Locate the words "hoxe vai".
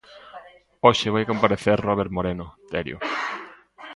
0.85-1.23